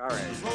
All 0.00 0.06
right. 0.06 0.47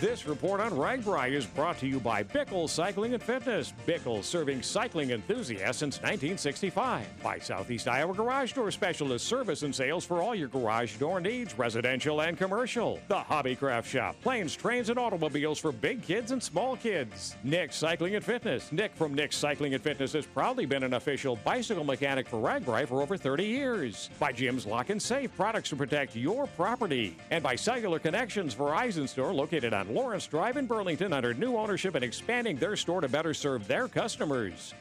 This 0.00 0.26
report 0.26 0.60
on 0.60 0.72
RAGBRAI 0.72 1.32
is 1.32 1.46
brought 1.46 1.78
to 1.78 1.86
you 1.86 1.98
by 1.98 2.22
Bickle 2.22 2.68
Cycling 2.68 3.14
and 3.14 3.22
Fitness. 3.22 3.72
Bickle 3.86 4.22
serving 4.22 4.60
cycling 4.60 5.12
enthusiasts 5.12 5.78
since 5.78 5.96
1965. 5.96 7.06
By 7.22 7.38
Southeast 7.38 7.88
Iowa 7.88 8.12
Garage 8.12 8.52
Door 8.52 8.72
Specialist 8.72 9.26
service 9.26 9.62
and 9.62 9.74
sales 9.74 10.04
for 10.04 10.20
all 10.20 10.34
your 10.34 10.48
garage 10.48 10.98
door 10.98 11.18
needs, 11.18 11.56
residential 11.58 12.20
and 12.20 12.36
commercial. 12.36 13.00
The 13.08 13.20
Hobbycraft 13.20 13.86
Shop, 13.86 14.16
planes, 14.20 14.54
trains, 14.54 14.90
and 14.90 14.98
automobiles 14.98 15.58
for 15.58 15.72
big 15.72 16.02
kids 16.02 16.30
and 16.30 16.42
small 16.42 16.76
kids. 16.76 17.34
Nick's 17.42 17.76
Cycling 17.76 18.16
and 18.16 18.24
Fitness. 18.24 18.70
Nick 18.72 18.94
from 18.94 19.14
Nick's 19.14 19.36
Cycling 19.36 19.72
and 19.72 19.82
Fitness 19.82 20.12
has 20.12 20.26
proudly 20.26 20.66
been 20.66 20.82
an 20.82 20.92
official 20.92 21.36
bicycle 21.36 21.84
mechanic 21.84 22.28
for 22.28 22.36
RAGBRAI 22.36 22.86
for 22.86 23.00
over 23.00 23.16
30 23.16 23.44
years. 23.46 24.10
By 24.18 24.32
Jim's 24.32 24.66
Lock 24.66 24.90
and 24.90 25.00
Safe, 25.00 25.34
products 25.34 25.70
to 25.70 25.76
protect 25.76 26.14
your 26.14 26.46
property. 26.48 27.16
And 27.30 27.42
by 27.42 27.56
Cellular 27.56 27.98
Connections, 27.98 28.54
Verizon 28.54 29.08
store 29.08 29.32
located 29.32 29.72
on 29.72 29.85
Lawrence 29.88 30.26
Drive 30.26 30.56
in 30.56 30.66
Burlington 30.66 31.12
under 31.12 31.34
new 31.34 31.56
ownership 31.56 31.94
and 31.94 32.04
expanding 32.04 32.56
their 32.56 32.76
store 32.76 33.00
to 33.00 33.08
better 33.08 33.32
serve 33.34 33.66
their 33.66 33.88
customers. 33.88 34.74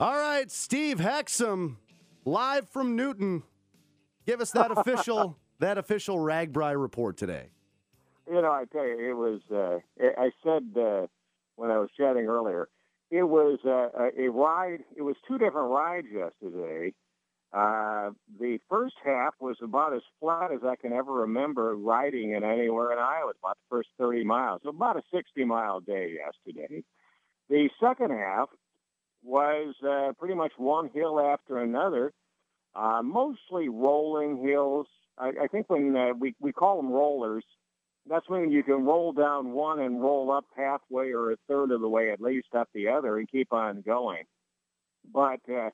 All 0.00 0.16
right, 0.16 0.48
Steve 0.48 0.98
Hexum, 0.98 1.76
live 2.24 2.68
from 2.68 2.94
Newton. 2.94 3.42
Give 4.26 4.40
us 4.40 4.52
that 4.52 4.70
official 4.76 5.36
that 5.58 5.76
official 5.78 6.18
RAGBRAI 6.18 6.80
report 6.80 7.16
today. 7.16 7.48
You 8.28 8.40
know, 8.42 8.52
I 8.52 8.64
tell 8.72 8.86
you, 8.86 9.10
it 9.10 9.14
was. 9.14 9.40
Uh, 9.50 9.78
I 10.18 10.30
said 10.44 10.80
uh, 10.80 11.06
when 11.56 11.70
I 11.70 11.78
was 11.78 11.88
chatting 11.96 12.26
earlier, 12.26 12.68
it 13.10 13.24
was 13.24 13.58
uh, 13.64 13.88
a 14.16 14.28
ride. 14.28 14.84
It 14.96 15.02
was 15.02 15.16
two 15.26 15.38
different 15.38 15.70
rides 15.70 16.06
yesterday. 16.12 16.92
Uh, 17.52 18.10
the 18.38 18.58
first 18.68 18.94
half 19.02 19.34
was 19.40 19.56
about 19.62 19.94
as 19.94 20.02
flat 20.20 20.52
as 20.52 20.60
I 20.64 20.76
can 20.76 20.92
ever 20.92 21.12
remember 21.12 21.74
riding 21.74 22.32
in 22.32 22.44
anywhere 22.44 22.92
in 22.92 22.98
Iowa. 22.98 23.32
About 23.42 23.56
the 23.56 23.76
first 23.76 23.88
30 23.98 24.24
miles, 24.24 24.60
so 24.62 24.70
about 24.70 24.96
a 24.96 25.02
60 25.12 25.44
mile 25.44 25.80
day 25.80 26.14
yesterday. 26.14 26.84
The 27.48 27.70
second 27.80 28.10
half 28.10 28.48
was 29.22 29.74
uh, 29.82 30.12
pretty 30.18 30.34
much 30.34 30.52
one 30.58 30.90
hill 30.92 31.18
after 31.18 31.58
another, 31.58 32.12
uh, 32.74 33.00
mostly 33.02 33.70
rolling 33.70 34.46
hills. 34.46 34.86
I, 35.16 35.32
I 35.44 35.46
think 35.46 35.70
when 35.70 35.96
uh, 35.96 36.12
we 36.18 36.34
we 36.40 36.52
call 36.52 36.76
them 36.76 36.92
rollers, 36.92 37.44
that's 38.06 38.28
when 38.28 38.50
you 38.50 38.62
can 38.62 38.84
roll 38.84 39.12
down 39.12 39.52
one 39.52 39.80
and 39.80 40.02
roll 40.02 40.30
up 40.30 40.44
halfway 40.54 41.12
or 41.12 41.32
a 41.32 41.36
third 41.48 41.70
of 41.70 41.80
the 41.80 41.88
way 41.88 42.10
at 42.10 42.20
least 42.20 42.48
up 42.54 42.68
the 42.74 42.88
other 42.88 43.18
and 43.18 43.30
keep 43.30 43.54
on 43.54 43.80
going. 43.80 44.24
But 45.12 45.40
uh, 45.50 45.70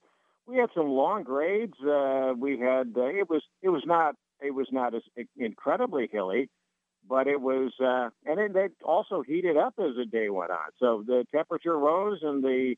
we 0.47 0.57
had 0.57 0.71
some 0.75 0.89
long 0.89 1.23
grades. 1.23 1.75
Uh, 1.81 2.33
we 2.39 2.59
had 2.59 2.93
uh, 2.97 3.07
it 3.07 3.29
was 3.29 3.43
it 3.63 3.69
was 3.69 3.83
not 3.87 4.15
it 4.41 4.53
was 4.55 4.69
not 4.71 4.95
as 4.95 5.03
incredibly 5.37 6.09
hilly, 6.11 6.49
but 7.09 7.27
it 7.27 7.41
was 7.41 7.73
uh, 7.81 8.11
and 8.31 8.41
it, 8.41 8.57
it 8.57 8.73
also 8.85 9.23
heated 9.23 9.57
up 9.57 9.75
as 9.79 9.97
the 9.97 10.07
day 10.07 10.29
went 10.29 10.51
on. 10.51 10.71
So 10.79 11.03
the 11.07 11.25
temperature 11.33 11.79
rose 11.79 12.19
and 12.23 12.43
the 12.43 12.75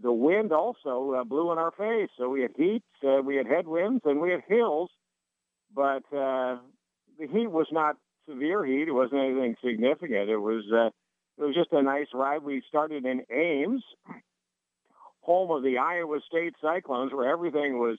the 0.00 0.12
wind 0.12 0.52
also 0.52 1.14
uh, 1.18 1.24
blew 1.24 1.50
in 1.52 1.58
our 1.58 1.72
face. 1.72 2.10
So 2.16 2.28
we 2.28 2.42
had 2.42 2.52
heat, 2.56 2.84
uh, 3.04 3.20
we 3.22 3.36
had 3.36 3.46
headwinds, 3.46 4.02
and 4.04 4.20
we 4.20 4.30
had 4.30 4.42
hills, 4.46 4.90
but 5.74 6.04
uh, 6.12 6.58
the 7.18 7.26
heat 7.30 7.50
was 7.50 7.66
not 7.72 7.96
severe 8.28 8.64
heat. 8.64 8.88
It 8.88 8.92
wasn't 8.92 9.22
anything 9.22 9.56
significant. 9.64 10.30
It 10.30 10.36
was 10.36 10.64
uh, 10.72 10.90
it 11.38 11.44
was 11.44 11.54
just 11.54 11.72
a 11.72 11.82
nice 11.82 12.08
ride. 12.14 12.42
We 12.42 12.62
started 12.68 13.04
in 13.04 13.22
Ames, 13.30 13.82
home 15.28 15.50
of 15.50 15.62
the 15.62 15.76
Iowa 15.76 16.20
State 16.26 16.54
Cyclones, 16.60 17.12
where 17.12 17.30
everything 17.30 17.78
was 17.78 17.98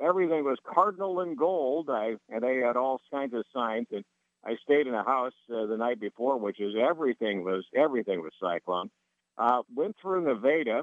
everything 0.00 0.44
was 0.44 0.58
cardinal 0.66 1.20
and 1.20 1.38
gold. 1.38 1.88
I 1.88 2.16
and 2.28 2.42
they 2.42 2.56
had 2.56 2.76
all 2.76 3.00
kinds 3.12 3.32
of 3.32 3.44
signs. 3.54 3.86
And 3.92 4.04
I 4.44 4.56
stayed 4.64 4.88
in 4.88 4.94
a 4.94 5.04
house 5.04 5.32
uh, 5.48 5.66
the 5.66 5.76
night 5.76 6.00
before, 6.00 6.36
which 6.36 6.60
is 6.60 6.74
everything 6.76 7.44
was 7.44 7.64
everything 7.76 8.20
was 8.22 8.32
Cyclone. 8.42 8.90
Uh, 9.38 9.62
went 9.74 9.94
through 10.02 10.24
Nevada. 10.24 10.82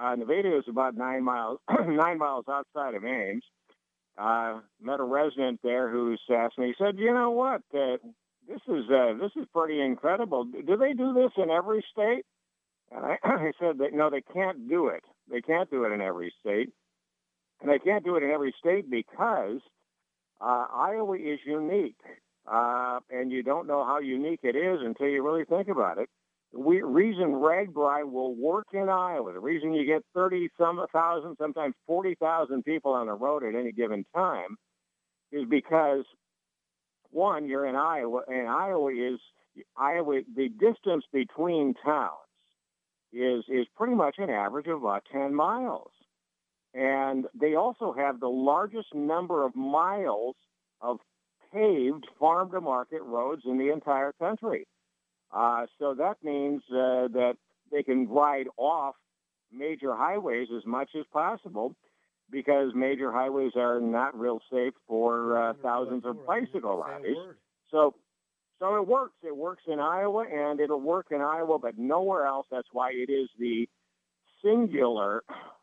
Uh, 0.00 0.14
Nevada 0.14 0.56
is 0.56 0.64
about 0.66 0.96
nine 0.96 1.24
miles 1.24 1.58
nine 1.86 2.16
miles 2.16 2.46
outside 2.50 2.94
of 2.94 3.04
Ames. 3.04 3.44
Uh, 4.16 4.60
met 4.80 4.98
a 4.98 5.04
resident 5.04 5.60
there 5.62 5.90
who 5.90 6.16
asked 6.34 6.58
me. 6.58 6.68
He 6.68 6.74
said, 6.82 6.98
"You 6.98 7.12
know 7.12 7.32
what? 7.32 7.60
Uh, 7.74 7.98
this 8.48 8.62
is 8.66 8.84
uh, 8.90 9.12
this 9.20 9.32
is 9.36 9.46
pretty 9.52 9.78
incredible. 9.82 10.44
Do 10.44 10.76
they 10.78 10.94
do 10.94 11.12
this 11.12 11.32
in 11.36 11.50
every 11.50 11.84
state?" 11.92 12.24
And 12.90 13.04
I, 13.04 13.18
I 13.24 13.52
said 13.60 13.78
no, 13.92 14.08
they 14.08 14.22
can't 14.22 14.70
do 14.70 14.88
it. 14.88 15.04
They 15.30 15.40
can't 15.40 15.70
do 15.70 15.84
it 15.84 15.92
in 15.92 16.00
every 16.00 16.32
state, 16.40 16.70
and 17.60 17.70
they 17.70 17.78
can't 17.78 18.04
do 18.04 18.16
it 18.16 18.22
in 18.22 18.30
every 18.30 18.54
state 18.58 18.90
because 18.90 19.60
uh, 20.40 20.66
Iowa 20.72 21.16
is 21.16 21.38
unique, 21.44 22.00
uh, 22.50 23.00
and 23.10 23.30
you 23.30 23.42
don't 23.42 23.66
know 23.66 23.84
how 23.84 23.98
unique 23.98 24.40
it 24.42 24.56
is 24.56 24.80
until 24.82 25.08
you 25.08 25.24
really 25.24 25.44
think 25.44 25.68
about 25.68 25.98
it. 25.98 26.08
The 26.52 26.60
reason 26.60 27.32
RAGBRAI 27.32 28.10
will 28.10 28.34
work 28.34 28.68
in 28.72 28.88
Iowa, 28.88 29.34
the 29.34 29.40
reason 29.40 29.74
you 29.74 29.84
get 29.84 30.02
30 30.14 30.48
some 30.58 30.82
thousand, 30.92 31.36
sometimes 31.38 31.74
40,000 31.86 32.64
people 32.64 32.92
on 32.92 33.06
the 33.06 33.12
road 33.12 33.44
at 33.44 33.54
any 33.54 33.72
given 33.72 34.06
time, 34.14 34.56
is 35.30 35.44
because 35.48 36.04
one, 37.10 37.46
you're 37.46 37.66
in 37.66 37.76
Iowa, 37.76 38.22
and 38.28 38.48
Iowa 38.48 38.90
is 38.92 39.18
Iowa. 39.76 40.20
The 40.36 40.48
distance 40.48 41.04
between 41.12 41.74
towns 41.84 42.27
is 43.12 43.44
is 43.48 43.66
pretty 43.76 43.94
much 43.94 44.16
an 44.18 44.30
average 44.30 44.66
of 44.66 44.82
about 44.82 45.04
10 45.12 45.34
miles, 45.34 45.90
and 46.74 47.26
they 47.38 47.54
also 47.54 47.92
have 47.92 48.20
the 48.20 48.28
largest 48.28 48.94
number 48.94 49.44
of 49.44 49.54
miles 49.56 50.36
of 50.80 50.98
paved 51.52 52.06
farm 52.18 52.50
to 52.50 52.60
market 52.60 53.02
roads 53.02 53.42
in 53.44 53.58
the 53.58 53.72
entire 53.72 54.12
country. 54.12 54.66
Uh, 55.32 55.66
so 55.78 55.94
that 55.94 56.16
means 56.22 56.62
uh, 56.70 57.08
that 57.08 57.34
they 57.70 57.82
can 57.82 58.08
ride 58.08 58.46
off 58.56 58.94
major 59.52 59.94
highways 59.94 60.48
as 60.56 60.64
much 60.66 60.90
as 60.98 61.04
possible 61.12 61.74
because 62.30 62.72
major 62.74 63.10
highways 63.10 63.52
are 63.56 63.80
not 63.80 64.18
real 64.18 64.40
safe 64.50 64.74
for 64.86 65.38
uh, 65.38 65.52
thousands 65.62 66.04
of 66.04 66.26
bicycle 66.26 66.78
riders. 66.78 67.16
So, 67.70 67.94
so 68.58 68.76
it 68.76 68.86
works. 68.86 69.14
It 69.22 69.36
works 69.36 69.62
in 69.66 69.78
Iowa, 69.78 70.24
and 70.30 70.60
it'll 70.60 70.80
work 70.80 71.06
in 71.10 71.20
Iowa, 71.20 71.58
but 71.58 71.78
nowhere 71.78 72.26
else. 72.26 72.46
That's 72.50 72.68
why 72.72 72.90
it 72.92 73.10
is 73.10 73.28
the 73.38 73.68
singular 74.44 75.22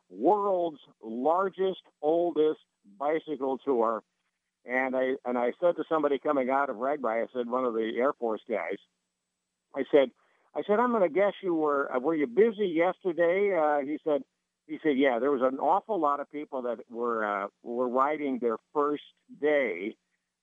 world's 0.09 0.79
largest, 1.03 1.81
oldest 2.01 2.59
bicycle 2.99 3.57
tour. 3.57 4.03
And 4.65 4.95
I 4.95 5.15
and 5.25 5.37
I 5.37 5.51
said 5.59 5.75
to 5.75 5.83
somebody 5.87 6.17
coming 6.17 6.49
out 6.49 6.69
of 6.69 6.77
RAGBRAI, 6.77 7.23
I 7.23 7.27
said 7.33 7.49
one 7.49 7.65
of 7.65 7.73
the 7.73 7.91
Air 7.97 8.13
Force 8.13 8.41
guys, 8.49 8.77
I 9.75 9.83
said, 9.91 10.09
I 10.55 10.61
said, 10.65 10.79
I'm 10.79 10.91
going 10.91 11.03
to 11.03 11.09
guess 11.09 11.33
you 11.43 11.53
were 11.53 11.93
uh, 11.95 11.99
were 11.99 12.15
you 12.15 12.27
busy 12.27 12.67
yesterday? 12.67 13.55
Uh, 13.55 13.85
he 13.85 13.99
said, 14.03 14.21
he 14.67 14.79
said, 14.81 14.97
yeah, 14.97 15.19
there 15.19 15.31
was 15.31 15.41
an 15.43 15.59
awful 15.59 15.99
lot 15.99 16.19
of 16.19 16.31
people 16.31 16.63
that 16.63 16.79
were 16.89 17.25
uh, 17.25 17.47
were 17.61 17.87
riding 17.87 18.39
their 18.39 18.57
first 18.73 19.03
day, 19.39 19.95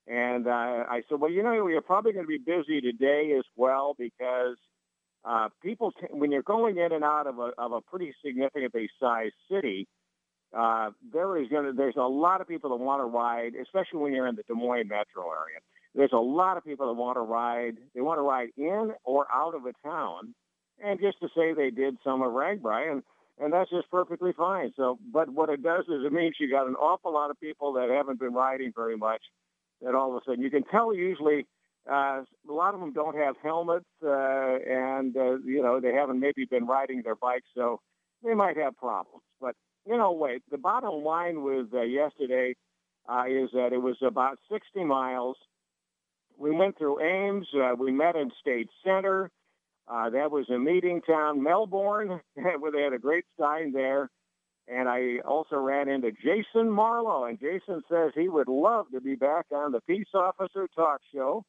and 0.06 0.46
uh, 0.46 0.50
I 0.50 1.02
said, 1.08 1.20
well, 1.20 1.30
you 1.30 1.42
know, 1.42 1.66
you're 1.68 1.80
probably 1.80 2.12
going 2.12 2.24
to 2.24 2.28
be 2.28 2.38
busy 2.38 2.80
today 2.80 3.34
as 3.38 3.44
well 3.56 3.94
because 3.96 4.56
uh, 5.24 5.48
people, 5.62 5.92
t- 5.92 6.08
when 6.10 6.32
you're 6.32 6.42
going 6.42 6.78
in 6.78 6.92
and 6.92 7.04
out 7.04 7.26
of 7.26 7.38
a 7.38 7.52
of 7.56 7.72
a 7.72 7.80
pretty 7.80 8.12
significantly 8.24 8.88
sized 8.98 9.34
city, 9.50 9.86
uh, 10.56 10.90
there 11.12 11.40
is 11.40 11.48
going 11.48 11.66
to 11.66 11.72
there's 11.72 11.96
a 11.96 12.02
lot 12.02 12.40
of 12.40 12.48
people 12.48 12.70
that 12.70 12.84
want 12.84 13.00
to 13.00 13.04
ride, 13.04 13.52
especially 13.54 14.00
when 14.00 14.12
you're 14.12 14.26
in 14.26 14.34
the 14.34 14.42
Des 14.42 14.54
Moines 14.54 14.88
metro 14.88 15.30
area. 15.30 15.60
There's 15.94 16.12
a 16.12 16.16
lot 16.16 16.56
of 16.56 16.64
people 16.64 16.86
that 16.86 16.94
want 16.94 17.16
to 17.16 17.20
ride. 17.20 17.76
They 17.94 18.00
want 18.00 18.18
to 18.18 18.22
ride 18.22 18.48
in 18.56 18.92
or 19.04 19.26
out 19.32 19.54
of 19.54 19.66
a 19.66 19.72
town, 19.86 20.34
and 20.82 20.98
just 21.00 21.20
to 21.20 21.28
say 21.36 21.52
they 21.52 21.70
did 21.70 21.96
some 22.02 22.22
of 22.22 22.32
RAGBRAI, 22.32 22.90
and 22.90 23.02
and 23.38 23.52
that's 23.52 23.70
just 23.70 23.90
perfectly 23.90 24.32
fine. 24.36 24.72
So, 24.76 24.98
but 25.12 25.28
what 25.30 25.48
it 25.48 25.62
does 25.62 25.84
is 25.84 26.04
it 26.04 26.12
means 26.12 26.36
you 26.40 26.50
got 26.50 26.66
an 26.66 26.74
awful 26.74 27.12
lot 27.12 27.30
of 27.30 27.38
people 27.40 27.74
that 27.74 27.88
haven't 27.88 28.18
been 28.18 28.34
riding 28.34 28.72
very 28.74 28.96
much. 28.96 29.22
That 29.82 29.94
all 29.94 30.10
of 30.10 30.22
a 30.22 30.24
sudden 30.24 30.42
you 30.42 30.50
can 30.50 30.64
tell 30.64 30.94
usually 30.94 31.46
uh, 31.90 32.22
a 32.48 32.52
lot 32.52 32.74
of 32.74 32.80
them 32.80 32.92
don't 32.92 33.16
have 33.16 33.36
helmets, 33.42 33.86
uh, 34.04 34.08
and 34.08 35.16
uh, 35.16 35.38
you 35.44 35.62
know 35.62 35.80
they 35.80 35.92
haven't 35.92 36.20
maybe 36.20 36.44
been 36.44 36.66
riding 36.66 37.02
their 37.02 37.16
bikes, 37.16 37.48
so 37.54 37.80
they 38.24 38.34
might 38.34 38.56
have 38.56 38.76
problems. 38.76 39.22
But 39.40 39.54
you 39.86 39.96
know, 39.96 40.12
wait. 40.12 40.42
The 40.50 40.58
bottom 40.58 41.02
line 41.02 41.42
with 41.42 41.74
uh, 41.74 41.82
yesterday 41.82 42.54
uh, 43.08 43.24
is 43.28 43.50
that 43.52 43.72
it 43.72 43.82
was 43.82 43.96
about 44.02 44.38
60 44.50 44.84
miles 44.84 45.36
we 46.42 46.50
went 46.50 46.76
through 46.76 47.00
Ames. 47.00 47.46
Uh, 47.54 47.74
we 47.78 47.92
met 47.92 48.16
in 48.16 48.30
State 48.40 48.68
Center. 48.84 49.30
Uh, 49.88 50.10
that 50.10 50.30
was 50.30 50.48
a 50.50 50.58
meeting 50.58 51.00
town, 51.02 51.42
Melbourne, 51.42 52.20
where 52.34 52.72
they 52.72 52.82
had 52.82 52.92
a 52.92 52.98
great 52.98 53.24
sign 53.38 53.72
there. 53.72 54.10
And 54.68 54.88
I 54.88 55.18
also 55.26 55.56
ran 55.56 55.88
into 55.88 56.12
Jason 56.12 56.70
Marlowe, 56.70 57.24
and 57.24 57.38
Jason 57.38 57.82
says 57.90 58.12
he 58.14 58.28
would 58.28 58.48
love 58.48 58.86
to 58.92 59.00
be 59.00 59.16
back 59.16 59.46
on 59.52 59.72
the 59.72 59.80
Peace 59.80 60.06
Officer 60.14 60.68
Talk 60.74 61.00
Show. 61.12 61.44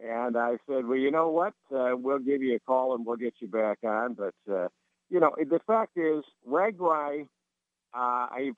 And 0.00 0.36
I 0.36 0.58
said, 0.68 0.86
well, 0.86 0.98
you 0.98 1.10
know 1.10 1.30
what? 1.30 1.54
Uh, 1.74 1.90
we'll 1.94 2.18
give 2.18 2.42
you 2.42 2.56
a 2.56 2.60
call 2.60 2.94
and 2.94 3.06
we'll 3.06 3.16
get 3.16 3.34
you 3.40 3.48
back 3.48 3.78
on. 3.84 4.14
But, 4.14 4.34
uh, 4.52 4.68
you 5.08 5.18
know, 5.20 5.34
the 5.38 5.60
fact 5.66 5.96
is, 5.96 6.22
RAGBRAI, 6.48 7.22
uh, 7.94 8.26
I've 8.30 8.54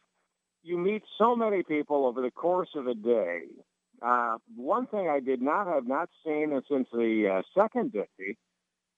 you 0.62 0.79
meet 0.79 1.02
so 1.19 1.35
many 1.35 1.62
people 1.62 2.06
over 2.06 2.20
the 2.20 2.31
course 2.31 2.69
of 2.75 2.87
a 2.87 2.94
day. 2.94 3.43
Uh, 4.02 4.37
one 4.56 4.87
thing 4.87 5.08
I 5.08 5.20
did 5.20 5.43
not 5.43 5.67
have 5.67 5.87
not 5.87 6.08
seen 6.25 6.58
since 6.70 6.88
the 6.93 7.38
uh, 7.38 7.43
second 7.58 7.93
day 7.93 8.37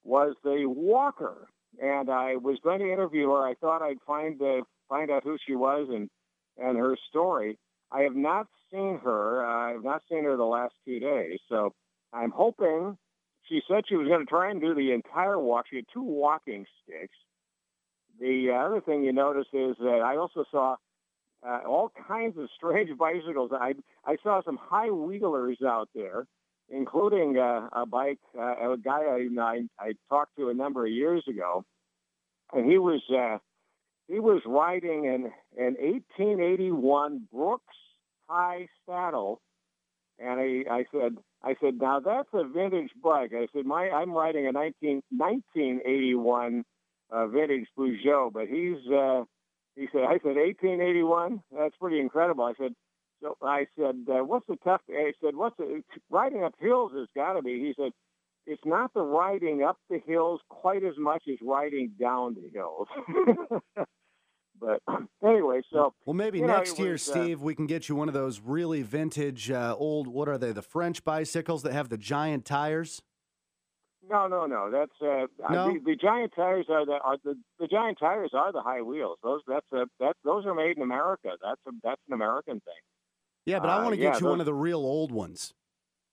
was 0.03 0.35
the 0.43 0.65
walker, 0.65 1.47
and 1.81 2.09
I 2.09 2.35
was 2.35 2.57
going 2.63 2.79
to 2.79 2.91
interview 2.91 3.29
her. 3.29 3.45
I 3.45 3.53
thought 3.55 3.81
I'd 3.81 4.01
find 4.05 4.41
uh, 4.41 4.61
find 4.89 5.11
out 5.11 5.23
who 5.23 5.37
she 5.45 5.55
was 5.55 5.87
and 5.89 6.09
and 6.57 6.77
her 6.77 6.95
story. 7.09 7.57
I 7.91 8.01
have 8.01 8.15
not 8.15 8.47
seen 8.71 8.99
her. 9.03 9.45
I 9.45 9.71
have 9.71 9.83
not 9.83 10.01
seen 10.09 10.23
her 10.23 10.37
the 10.37 10.43
last 10.43 10.73
two 10.85 10.99
days, 10.99 11.39
so 11.49 11.73
I'm 12.11 12.31
hoping. 12.31 12.97
She 13.49 13.61
said 13.67 13.83
she 13.87 13.97
was 13.97 14.07
going 14.07 14.21
to 14.21 14.25
try 14.25 14.51
and 14.51 14.61
do 14.61 14.73
the 14.73 14.93
entire 14.93 15.37
walk. 15.37 15.65
She 15.69 15.75
had 15.75 15.85
two 15.93 16.01
walking 16.01 16.65
sticks. 16.81 17.15
The 18.19 18.51
other 18.51 18.79
thing 18.79 19.03
you 19.03 19.11
notice 19.11 19.47
is 19.51 19.75
that 19.79 20.01
I 20.03 20.15
also 20.15 20.45
saw 20.49 20.77
uh, 21.45 21.59
all 21.67 21.91
kinds 22.07 22.37
of 22.37 22.47
strange 22.55 22.95
bicycles. 22.97 23.51
I 23.53 23.73
I 24.05 24.17
saw 24.23 24.41
some 24.43 24.57
high 24.61 24.89
wheelers 24.91 25.57
out 25.65 25.89
there, 25.93 26.25
including 26.69 27.37
uh, 27.37 27.69
a 27.71 27.85
bike. 27.85 28.19
Uh, 28.37 28.71
a 28.71 28.77
guy 28.77 29.01
I, 29.01 29.27
I 29.39 29.61
I 29.79 29.93
talked 30.09 30.37
to 30.37 30.49
a 30.49 30.53
number 30.53 30.85
of 30.85 30.91
years 30.91 31.23
ago, 31.27 31.65
and 32.53 32.69
he 32.69 32.77
was 32.77 33.01
uh, 33.11 33.39
he 34.13 34.19
was 34.19 34.41
riding 34.45 35.07
an 35.07 35.31
an 35.57 35.75
1881 35.79 37.27
Brooks 37.31 37.63
High 38.27 38.67
Saddle, 38.85 39.41
and 40.19 40.39
I 40.39 40.63
I 40.69 40.85
said 40.91 41.17
I 41.43 41.55
said 41.59 41.79
now 41.81 41.99
that's 41.99 42.29
a 42.33 42.47
vintage 42.47 42.91
bike. 43.01 43.31
I 43.33 43.47
said 43.53 43.65
my 43.65 43.89
I'm 43.89 44.11
riding 44.11 44.47
a 44.47 44.51
19 44.51 45.01
1981 45.09 46.63
uh, 47.11 47.27
vintage 47.27 47.67
Peugeot, 47.77 48.31
but 48.31 48.47
he's 48.47 48.77
uh, 48.91 49.23
he 49.75 49.87
said, 49.91 50.03
I 50.03 50.19
said, 50.19 50.35
1881? 50.37 51.41
That's 51.51 51.75
pretty 51.77 51.99
incredible. 51.99 52.43
I 52.43 52.53
said, 52.59 52.73
so 53.21 53.37
I 53.41 53.65
said, 53.77 54.05
uh, 54.07 54.23
what's 54.23 54.45
the 54.47 54.57
tough? 54.63 54.81
I 54.89 55.13
said, 55.21 55.35
what's 55.35 55.57
the, 55.57 55.81
riding 56.11 56.43
up 56.43 56.53
hills 56.59 56.91
has 56.95 57.07
got 57.15 57.33
to 57.33 57.41
be. 57.41 57.59
He 57.59 57.73
said, 57.75 57.91
it's 58.45 58.61
not 58.65 58.93
the 58.93 59.01
riding 59.01 59.63
up 59.63 59.77
the 59.89 59.99
hills 60.05 60.41
quite 60.49 60.83
as 60.83 60.93
much 60.97 61.23
as 61.29 61.37
riding 61.41 61.91
down 61.99 62.35
the 62.35 62.49
hills. 62.53 62.87
but 64.59 64.81
anyway, 65.25 65.61
so 65.71 65.93
well, 66.05 66.13
maybe 66.13 66.41
next 66.41 66.77
know, 66.77 66.85
year, 66.85 66.93
was, 66.93 67.09
uh, 67.09 67.11
Steve, 67.11 67.41
uh, 67.41 67.43
we 67.43 67.55
can 67.55 67.67
get 67.67 67.89
you 67.89 67.95
one 67.95 68.07
of 68.07 68.13
those 68.13 68.39
really 68.39 68.81
vintage, 68.81 69.51
uh, 69.51 69.75
old. 69.77 70.07
What 70.07 70.27
are 70.29 70.37
they? 70.37 70.51
The 70.51 70.61
French 70.61 71.03
bicycles 71.03 71.63
that 71.63 71.73
have 71.73 71.89
the 71.89 71.97
giant 71.97 72.45
tires. 72.45 73.01
No, 74.09 74.27
no, 74.27 74.45
no. 74.45 74.69
That's 74.69 74.91
uh, 75.01 75.27
no? 75.49 75.73
The, 75.73 75.79
the, 75.85 75.95
giant 75.95 76.33
tires 76.35 76.65
are 76.69 76.85
the 76.85 76.99
are 77.03 77.17
the, 77.23 77.35
the 77.59 77.67
giant 77.67 77.97
tires 77.99 78.31
are 78.33 78.51
the 78.51 78.61
high 78.61 78.81
wheels. 78.81 79.17
Those 79.23 79.41
that's 79.47 79.65
a 79.71 79.85
that 79.99 80.15
those 80.25 80.45
are 80.45 80.53
made 80.53 80.77
in 80.77 80.83
America. 80.83 81.29
That's 81.41 81.61
a 81.67 81.71
that's 81.83 82.01
an 82.07 82.13
American 82.13 82.55
thing. 82.61 82.73
Yeah, 83.45 83.59
but 83.59 83.69
I 83.69 83.83
want 83.83 83.95
to 83.95 84.01
uh, 84.01 84.03
get 84.03 84.13
yeah, 84.13 84.13
you 84.15 84.21
those, 84.21 84.29
one 84.29 84.39
of 84.39 84.45
the 84.45 84.53
real 84.53 84.79
old 84.79 85.11
ones. 85.11 85.53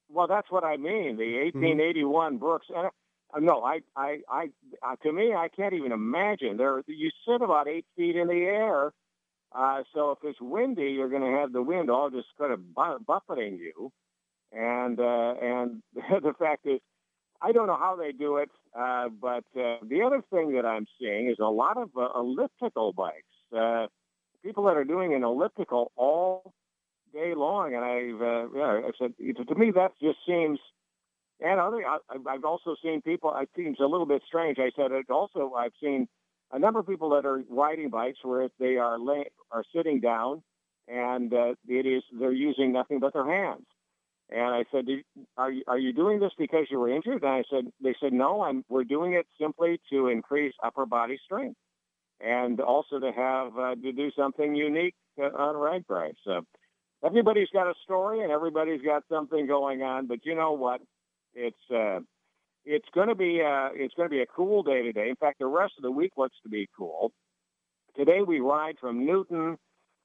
Well, 0.08 0.26
that's 0.26 0.50
what 0.50 0.64
I 0.64 0.76
mean. 0.76 1.16
The 1.16 1.38
1881 1.44 2.32
mm-hmm. 2.32 2.38
Brooks. 2.38 2.66
And, 2.68 2.86
uh, 2.86 2.90
no, 3.38 3.62
I, 3.62 3.80
I, 3.96 4.18
I, 4.28 4.50
uh, 4.82 4.96
to 5.02 5.12
me, 5.12 5.34
I 5.34 5.48
can't 5.48 5.74
even 5.74 5.92
imagine. 5.92 6.56
There, 6.56 6.82
you 6.86 7.10
sit 7.26 7.42
about 7.42 7.68
eight 7.68 7.86
feet 7.96 8.16
in 8.16 8.28
the 8.28 8.34
air. 8.34 8.92
Uh, 9.52 9.82
so 9.94 10.12
if 10.12 10.18
it's 10.24 10.40
windy, 10.40 10.92
you're 10.92 11.08
going 11.08 11.22
to 11.22 11.38
have 11.38 11.52
the 11.52 11.62
wind 11.62 11.90
all 11.90 12.10
just 12.10 12.28
kind 12.38 12.52
of 12.52 12.74
bu- 12.74 13.00
buffeting 13.06 13.58
you. 13.58 13.92
And 14.52 14.98
uh, 15.00 15.34
and 15.42 15.82
the 15.94 16.34
fact 16.38 16.66
is, 16.66 16.80
I 17.42 17.52
don't 17.52 17.66
know 17.66 17.76
how 17.78 17.96
they 17.96 18.12
do 18.12 18.38
it, 18.38 18.50
uh, 18.78 19.08
but 19.08 19.44
uh, 19.58 19.78
the 19.88 20.02
other 20.06 20.22
thing 20.30 20.54
that 20.54 20.66
I'm 20.66 20.86
seeing 21.00 21.30
is 21.30 21.38
a 21.40 21.44
lot 21.50 21.76
of 21.78 21.90
uh, 21.96 22.08
elliptical 22.18 22.92
bikes. 22.92 23.16
Uh, 23.56 23.86
people 24.44 24.64
that 24.64 24.76
are 24.76 24.84
doing 24.84 25.14
an 25.14 25.24
elliptical 25.24 25.92
all 25.96 26.54
day 27.12 27.34
long, 27.34 27.74
and 27.74 27.84
I've 27.84 28.22
uh, 28.22 28.48
yeah, 28.56 28.80
I 28.86 28.90
said 28.98 29.14
to 29.18 29.54
me 29.54 29.72
that 29.72 29.92
just 30.02 30.18
seems. 30.26 30.58
And 31.42 31.58
other, 31.58 31.82
I, 31.86 31.98
I've 32.28 32.44
also 32.44 32.76
seen 32.82 33.00
people. 33.02 33.34
It 33.36 33.48
seems 33.56 33.78
a 33.80 33.86
little 33.86 34.06
bit 34.06 34.22
strange. 34.26 34.58
I 34.58 34.70
said 34.76 34.92
it 34.92 35.08
also. 35.10 35.54
I've 35.56 35.72
seen 35.82 36.06
a 36.52 36.58
number 36.58 36.80
of 36.80 36.86
people 36.86 37.10
that 37.10 37.24
are 37.24 37.42
riding 37.48 37.90
bikes 37.90 38.18
where 38.22 38.48
they 38.58 38.76
are 38.76 38.98
lay, 38.98 39.26
are 39.50 39.64
sitting 39.74 40.00
down, 40.00 40.42
and 40.88 41.32
uh, 41.32 41.54
it 41.66 41.86
is 41.86 42.02
they're 42.18 42.32
using 42.32 42.72
nothing 42.72 43.00
but 43.00 43.12
their 43.12 43.26
hands. 43.26 43.66
And 44.28 44.54
I 44.54 44.64
said, 44.70 44.86
"Are 45.36 45.50
you, 45.50 45.62
are 45.66 45.78
you 45.78 45.92
doing 45.92 46.20
this 46.20 46.32
because 46.38 46.66
you 46.70 46.78
were 46.78 46.90
injured?" 46.90 47.22
And 47.22 47.32
I 47.32 47.42
said, 47.50 47.72
"They 47.82 47.94
said 48.00 48.12
no. 48.12 48.42
I'm. 48.42 48.64
We're 48.68 48.84
doing 48.84 49.14
it 49.14 49.26
simply 49.40 49.80
to 49.90 50.08
increase 50.08 50.54
upper 50.62 50.86
body 50.86 51.18
strength, 51.24 51.56
and 52.20 52.60
also 52.60 52.98
to 53.00 53.12
have 53.12 53.58
uh, 53.58 53.74
to 53.76 53.92
do 53.92 54.10
something 54.16 54.54
unique 54.54 54.94
uh, 55.18 55.24
on 55.24 55.54
RAGBRAI." 55.54 56.12
So 56.24 56.42
everybody's 57.04 57.48
got 57.52 57.66
a 57.66 57.74
story 57.84 58.22
and 58.22 58.30
everybody's 58.30 58.82
got 58.82 59.04
something 59.08 59.46
going 59.46 59.82
on. 59.82 60.06
But 60.06 60.24
you 60.24 60.34
know 60.34 60.52
what? 60.52 60.80
It's 61.34 61.70
uh, 61.74 62.00
it's 62.64 62.88
going 62.94 63.08
to 63.08 63.14
be 63.14 63.40
uh, 63.40 63.70
it's 63.74 63.94
going 63.94 64.08
to 64.08 64.14
be 64.14 64.22
a 64.22 64.26
cool 64.26 64.62
day 64.62 64.82
today. 64.82 65.08
In 65.08 65.16
fact, 65.16 65.38
the 65.38 65.46
rest 65.46 65.74
of 65.78 65.82
the 65.82 65.90
week 65.90 66.12
looks 66.16 66.36
to 66.42 66.48
be 66.48 66.68
cool. 66.76 67.12
Today 67.96 68.20
we 68.26 68.40
ride 68.40 68.76
from 68.80 69.04
Newton 69.04 69.58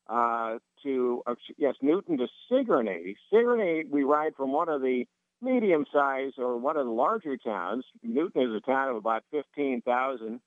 uh, 0.07 0.57
to, 0.83 1.23
uh, 1.25 1.35
yes, 1.57 1.75
Newton 1.81 2.17
to 2.17 2.27
Sigourney. 2.49 3.15
Sigourney, 3.31 3.83
we 3.89 4.03
ride 4.03 4.35
from 4.35 4.51
one 4.51 4.69
of 4.69 4.81
the 4.81 5.05
medium 5.41 5.85
sized 5.91 6.35
or 6.37 6.57
one 6.57 6.77
of 6.77 6.85
the 6.85 6.91
larger 6.91 7.37
towns. 7.37 7.85
Newton 8.03 8.43
is 8.43 8.55
a 8.55 8.65
town 8.65 8.89
of 8.89 8.95
about 8.95 9.23
15,000. 9.31 10.39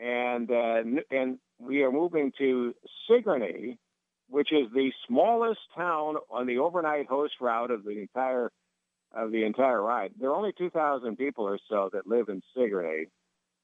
And, 0.00 0.50
uh, 0.50 0.82
and 1.10 1.38
we 1.60 1.82
are 1.82 1.92
moving 1.92 2.32
to 2.38 2.74
Sigourney, 3.08 3.78
which 4.28 4.52
is 4.52 4.66
the 4.74 4.90
smallest 5.06 5.60
town 5.76 6.16
on 6.30 6.46
the 6.46 6.58
overnight 6.58 7.06
host 7.06 7.34
route 7.40 7.70
of 7.70 7.84
the 7.84 8.00
entire 8.00 8.50
of 9.16 9.32
the 9.32 9.44
entire 9.44 9.82
ride. 9.82 10.12
There 10.18 10.30
are 10.30 10.34
only 10.34 10.52
2,000 10.56 11.16
people 11.16 11.44
or 11.44 11.58
so 11.68 11.90
that 11.92 12.06
live 12.06 12.28
in 12.28 12.42
Sigourney. 12.56 13.06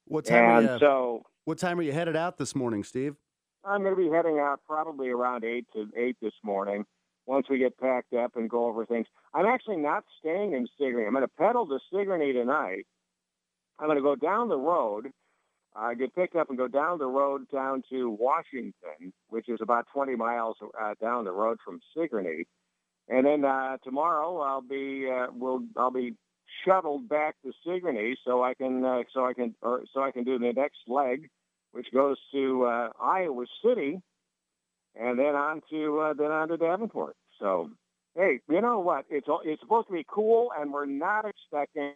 What 0.07 0.25
time? 0.25 0.59
And 0.59 0.69
you, 0.69 0.79
so, 0.79 1.23
what 1.45 1.59
time 1.59 1.79
are 1.79 1.83
you 1.83 1.93
headed 1.93 2.17
out 2.17 2.39
this 2.39 2.55
morning, 2.55 2.85
Steve? 2.85 3.17
I'm 3.65 3.83
going 3.83 3.95
to 3.95 4.01
be 4.01 4.09
heading 4.09 4.39
out 4.39 4.61
probably 4.67 5.09
around 5.09 5.45
eight 5.45 5.67
to 5.75 5.87
eight 5.97 6.17
this 6.21 6.33
morning. 6.43 6.85
Once 7.27 7.47
we 7.49 7.59
get 7.59 7.79
packed 7.79 8.13
up 8.15 8.35
and 8.35 8.49
go 8.49 8.67
over 8.67 8.85
things, 8.87 9.07
I'm 9.35 9.47
actually 9.47 9.77
not 9.77 10.05
staying 10.19 10.53
in 10.55 10.67
Sigourney. 10.79 11.07
I'm 11.07 11.13
going 11.13 11.23
to 11.23 11.29
pedal 11.29 11.67
to 11.67 11.79
Sigourney 11.93 12.33
tonight. 12.33 12.87
I'm 13.79 13.87
going 13.87 13.99
to 13.99 14.03
go 14.03 14.17
down 14.17 14.49
the 14.49 14.59
road, 14.59 15.09
uh, 15.77 15.95
get 15.95 16.15
picked 16.15 16.35
up, 16.35 16.49
and 16.49 16.59
go 16.59 16.67
down 16.67 16.99
the 16.99 17.07
road 17.07 17.49
down 17.53 17.83
to 17.91 18.11
Washington, 18.11 19.13
which 19.29 19.49
is 19.49 19.61
about 19.63 19.87
20 19.93 20.17
miles 20.17 20.57
uh, 20.81 20.95
down 21.01 21.25
the 21.25 21.33
road 21.33 21.59
from 21.65 21.81
Sigourney. 21.97 22.47
And 23.11 23.27
then 23.27 23.45
uh, 23.45 23.77
tomorrow 23.85 24.39
I'll 24.41 24.63
be 24.63 25.11
uh, 25.13 25.27
will 25.37 25.65
I'll 25.77 25.91
be 25.91 26.15
shuttled 26.65 27.09
back 27.09 27.35
to 27.45 27.53
Sigourney 27.67 28.17
so 28.25 28.43
I 28.43 28.55
can 28.55 28.85
uh, 28.85 29.03
so 29.13 29.27
I 29.27 29.35
can 29.35 29.55
or 29.61 29.83
so 29.93 30.03
I 30.03 30.13
can 30.13 30.25
do 30.25 30.39
the 30.39 30.53
next 30.53 30.79
leg 30.87 31.29
which 31.73 31.87
goes 31.93 32.17
to 32.33 32.65
uh, 32.65 32.89
Iowa 33.01 33.45
City, 33.65 34.01
and 34.99 35.19
then 35.19 35.35
on 35.35 35.63
to 35.71 36.01
uh, 36.01 36.15
then 36.15 36.31
on 36.31 36.49
to 36.49 36.57
Davenport. 36.57 37.17
So, 37.39 37.71
hey, 38.17 38.41
you 38.49 38.61
know 38.61 38.81
what? 38.81 39.05
It's 39.11 39.27
it's 39.45 39.61
supposed 39.61 39.89
to 39.89 39.93
be 39.93 40.05
cool, 40.09 40.51
and 40.59 40.73
we're 40.73 40.87
not 40.87 41.25
expecting, 41.27 41.95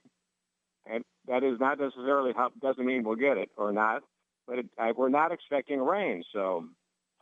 and 0.87 1.05
that 1.27 1.43
is 1.43 1.59
not 1.61 1.79
necessarily 1.81 2.33
how 2.35 2.51
doesn't 2.61 2.85
mean 2.85 3.05
we'll 3.05 3.17
get 3.17 3.37
it 3.37 3.51
or 3.57 3.73
not, 3.73 4.03
but 4.47 4.59
it, 4.61 4.67
I, 4.79 4.93
we're 4.93 5.09
not 5.09 5.33
expecting 5.33 5.81
rain. 5.81 6.23
So, 6.33 6.67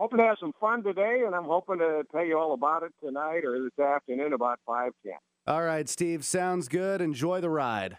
hoping 0.02 0.18
to 0.18 0.24
have 0.24 0.36
some 0.40 0.52
fun 0.60 0.82
today, 0.82 1.22
and 1.24 1.32
I'm 1.32 1.44
hoping 1.44 1.78
to 1.78 2.02
tell 2.10 2.24
you 2.24 2.36
all 2.36 2.54
about 2.54 2.82
it 2.82 2.92
tonight 3.00 3.44
or 3.44 3.60
this 3.62 3.78
afternoon 3.78 4.32
about 4.32 4.58
five 4.66 4.90
ten. 5.06 5.14
All 5.46 5.62
right, 5.62 5.88
Steve. 5.88 6.24
Sounds 6.24 6.66
good. 6.66 7.00
Enjoy 7.00 7.40
the 7.40 7.48
ride. 7.48 7.98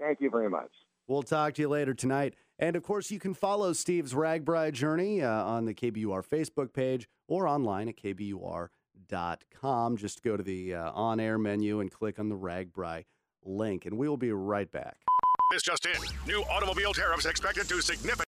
Thank 0.00 0.20
you 0.20 0.30
very 0.30 0.50
much. 0.50 0.70
We'll 1.06 1.22
talk 1.22 1.54
to 1.54 1.62
you 1.62 1.68
later 1.68 1.94
tonight. 1.94 2.34
And 2.58 2.74
of 2.74 2.82
course, 2.82 3.12
you 3.12 3.20
can 3.20 3.34
follow 3.34 3.72
Steve's 3.72 4.14
RAGBRAI 4.14 4.72
journey 4.72 5.22
uh, 5.22 5.30
on 5.30 5.64
the 5.64 5.74
KBUR 5.74 6.26
Facebook 6.26 6.72
page 6.72 7.08
or 7.28 7.46
online 7.46 7.88
at 7.88 7.96
kbur.com. 7.96 8.68
Just 9.96 10.24
go 10.24 10.36
to 10.36 10.42
the 10.42 10.74
uh, 10.74 10.90
on 10.90 11.20
air 11.20 11.38
menu 11.38 11.78
and 11.78 11.90
click 11.90 12.18
on 12.18 12.30
the 12.30 12.36
RAGBRAI 12.36 13.04
link, 13.44 13.86
and 13.86 13.96
we 13.96 14.08
will 14.08 14.16
be 14.16 14.32
right 14.32 14.70
back. 14.70 14.96
This 15.52 15.62
just 15.62 15.84
in 15.84 16.00
new 16.26 16.42
automobile 16.50 16.94
tariffs 16.94 17.26
expected 17.26 17.68
to 17.68 17.82
significantly 17.82 18.12